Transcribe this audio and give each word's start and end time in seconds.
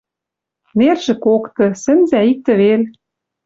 Нержӹ 0.77 1.13
кокты, 1.23 1.67
сӹнзӓ 1.83 2.19
иктӹ 2.31 2.53
вел». 2.59 2.81